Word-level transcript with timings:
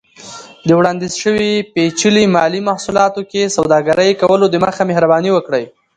د 0.67 0.69
وړاندیز 0.79 1.13
شوي 1.23 1.51
پیچلي 1.73 2.25
مالي 2.35 2.61
محصولاتو 2.69 3.21
کې 3.31 3.53
سوداګرۍ 3.57 4.11
کولو 4.21 4.45
دمخه، 4.55 4.83
مهرباني 4.89 5.31
وکړئ 5.33 5.65